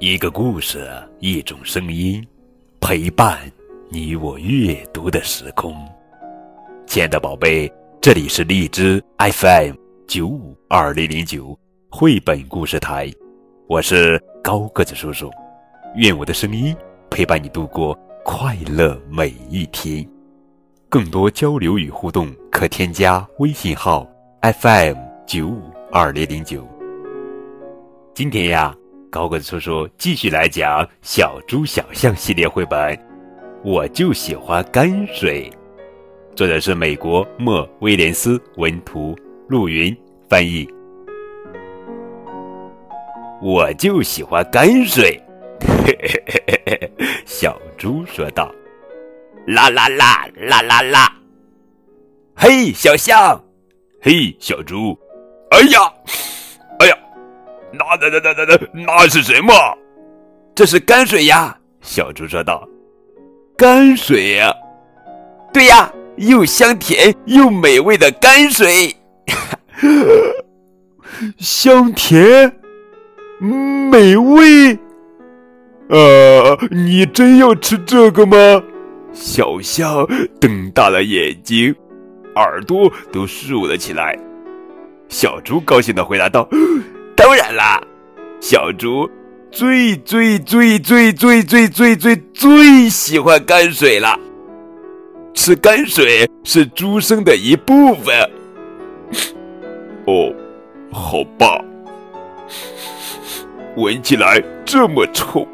[0.00, 2.22] 一个故事，一种声音，
[2.80, 3.38] 陪伴
[3.88, 5.72] 你我阅读的时空。
[6.84, 9.74] 亲爱的宝贝，这里是荔枝 FM
[10.08, 11.56] 九五二零零九
[11.88, 13.08] 绘本故事台，
[13.68, 15.30] 我是高个子叔叔。
[15.94, 16.76] 愿我的声音
[17.08, 20.06] 陪伴你度过快乐每一天。
[20.88, 24.04] 更多交流与互动，可添加微信号
[24.42, 26.66] FM 九五二零零九。
[28.12, 28.76] 今天呀。
[29.14, 32.98] 高个子叔叔继续来讲《小猪小象》系列绘本，
[33.62, 35.48] 我就喜欢泔水。
[36.34, 39.16] 作者是美国莫威廉斯文图，
[39.48, 39.96] 陆云
[40.28, 40.68] 翻译。
[43.40, 45.22] 我就喜欢泔水，
[45.60, 46.92] 嘿嘿嘿嘿嘿，
[47.24, 48.52] 小猪说道
[49.46, 51.16] ：“啦啦啦啦啦啦，
[52.34, 53.40] 嘿，小象，
[54.02, 54.98] 嘿，小猪，
[55.52, 55.78] 哎呀！”
[58.00, 59.52] 那那那那那那是什么？
[60.54, 61.56] 这是泔水呀！
[61.80, 62.66] 小猪说道。
[63.56, 64.52] 泔水呀，
[65.52, 68.94] 对呀，又香甜又美味的泔水。
[71.38, 72.52] 香甜，
[73.90, 74.78] 美味。
[75.88, 78.36] 呃，你真要吃这个吗？
[79.12, 80.06] 小象
[80.40, 81.74] 瞪大了眼睛，
[82.34, 84.18] 耳朵都竖了起来。
[85.08, 86.48] 小猪高兴的回答道。
[87.16, 87.80] 当然啦，
[88.40, 89.08] 小猪
[89.50, 94.18] 最最最最最最最最最喜欢泔水了。
[95.32, 98.14] 吃泔水是猪生的一部分。
[100.06, 100.32] 哦，
[100.92, 101.60] 好吧。
[103.76, 105.46] 闻起来这么臭，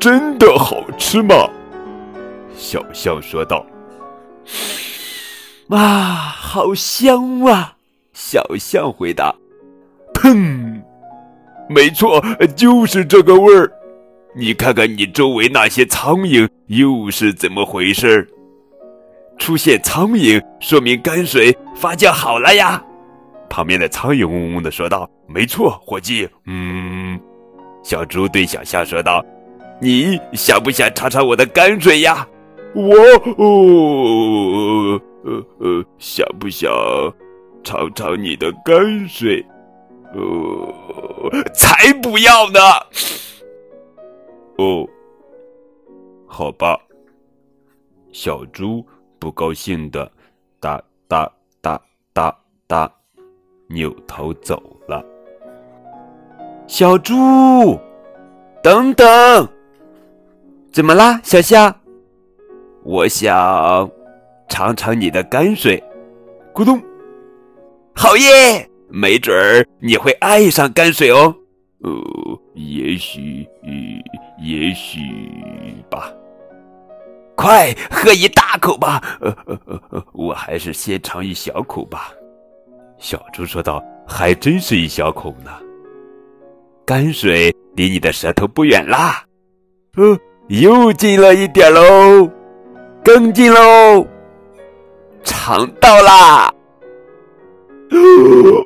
[0.00, 1.48] 真的好吃吗？
[2.56, 3.64] 小象说道。
[5.68, 7.76] 哇，好香啊！
[8.12, 9.34] 小象回答。
[10.12, 10.63] 砰！
[11.74, 13.70] 没错，就是这个味儿。
[14.36, 18.28] 你看看你周围那些苍蝇又是怎么回事？
[19.36, 22.82] 出现苍蝇，说明泔水发酵好了呀。
[23.50, 27.18] 旁边的苍蝇嗡嗡的说道：“没错，伙计。”嗯，
[27.82, 29.24] 小猪对小象说道
[29.80, 32.26] ：“你想不想尝尝我的泔水呀？”
[32.74, 32.96] 我
[33.38, 36.70] 哦呃呃，想不想
[37.62, 39.44] 尝尝你的泔水？
[40.14, 42.60] 呃，才不要呢！
[44.58, 44.88] 哦，
[46.26, 46.80] 好吧。
[48.12, 48.86] 小猪
[49.18, 50.08] 不高兴的
[50.60, 51.28] 哒哒
[51.60, 51.80] 哒
[52.12, 52.36] 哒
[52.68, 52.88] 哒，
[53.66, 55.04] 扭头走了。
[56.68, 57.76] 小猪，
[58.62, 59.48] 等等，
[60.72, 61.74] 怎么啦，小象？
[62.84, 63.90] 我想
[64.48, 65.82] 尝尝你的泔水。
[66.52, 66.80] 咕咚，
[67.96, 68.70] 好耶！
[68.94, 71.34] 没准儿你会爱上泔水哦，
[71.82, 71.90] 呃，
[72.54, 73.44] 也许，
[74.40, 75.00] 也许
[75.90, 76.12] 吧。
[77.34, 82.12] 快喝一大口吧，呃呃呃，我还是先尝一小口吧。
[82.98, 85.50] 小猪说道：“还真是一小口呢。
[86.86, 89.24] 泔水离你的舌头不远啦，
[89.96, 90.16] 呃，
[90.46, 92.30] 又近了一点喽，
[93.04, 94.06] 更近喽，
[95.24, 96.54] 尝到啦。”
[98.24, 98.64] 呜！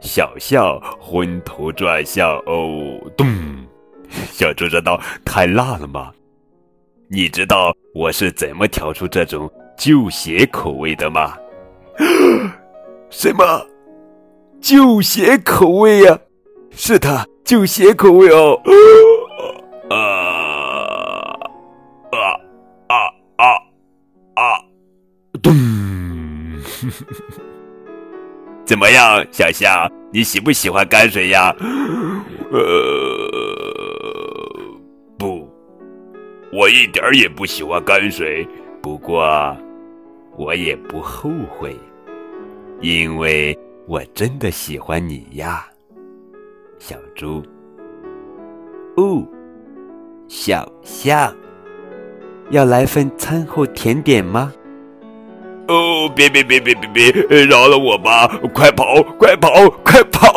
[0.00, 3.26] 小象昏头转向，哦，咚！
[4.08, 6.12] 小猪说道：“太辣了吗？
[7.08, 11.36] 你知道我是怎么调出这种旧鞋口味的吗？”
[13.10, 13.44] 什么？
[14.60, 16.18] 旧鞋口味呀？
[16.70, 18.60] 是的，旧鞋口味哦。
[19.90, 20.23] 啊
[25.44, 25.52] 咚！
[28.64, 29.86] 怎么样，小象？
[30.10, 31.54] 你喜不喜欢泔水呀？
[32.50, 32.58] 呃，
[35.18, 35.46] 不，
[36.50, 38.48] 我一点也不喜欢泔水。
[38.80, 39.54] 不过，
[40.36, 41.76] 我也不后悔，
[42.80, 45.66] 因为我真的喜欢你呀，
[46.78, 47.42] 小猪。
[48.96, 49.22] 哦，
[50.26, 51.36] 小象，
[52.50, 54.50] 要来份餐后甜点吗？
[55.68, 58.26] 哦，别别别别别别，饶了我吧！
[58.52, 59.48] 快跑，快跑，
[59.82, 60.32] 快跑！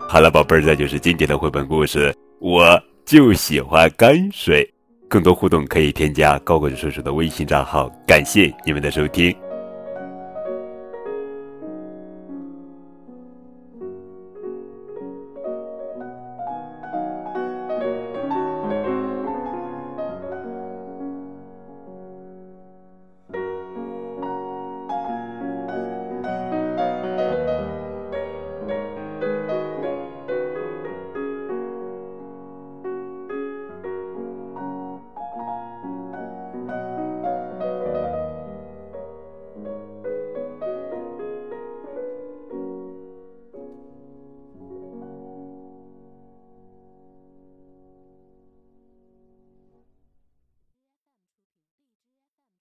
[0.08, 2.14] 好了，宝贝儿，这就是今天的绘本故事。
[2.40, 4.68] 我就喜欢泔水。
[5.08, 7.88] 更多互动可以添加高个子叔叔的微信账号。
[8.06, 9.34] 感谢你们的收听。